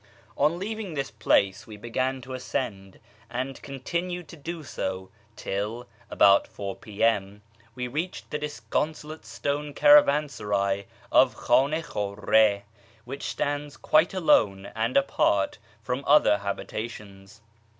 On 0.35 0.57
leaving 0.57 0.95
this 0.95 1.11
place 1.11 1.67
we 1.67 1.77
began 1.77 2.21
to 2.23 2.33
ascend, 2.33 2.99
and 3.29 3.61
continued 3.61 4.27
to 4.29 4.35
do 4.35 4.63
so 4.63 5.11
till, 5.35 5.87
about 6.09 6.47
4 6.47 6.75
p.m., 6.75 7.43
we 7.75 7.87
reached 7.87 8.31
the 8.31 8.39
disconsolate 8.39 9.27
stone 9.27 9.75
caravansaray 9.75 10.85
of 11.11 11.35
Khan 11.37 11.71
i 11.75 11.83
Khurre, 11.83 12.63
which 13.05 13.25
stands 13.27 13.77
quite 13.77 14.15
alone 14.15 14.71
and 14.73 14.97
apart 14.97 15.59
from 15.83 16.03
other 16.07 16.39
habitations. 16.39 17.41